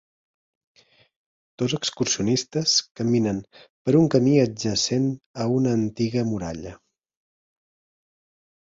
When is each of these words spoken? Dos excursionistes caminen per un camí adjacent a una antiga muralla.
Dos 1.63 1.75
excursionistes 1.79 2.73
caminen 3.01 3.43
per 3.61 3.95
un 4.01 4.11
camí 4.17 4.35
adjacent 4.47 5.09
a 5.45 5.49
una 5.61 5.79
antiga 5.83 6.27
muralla. 6.33 6.75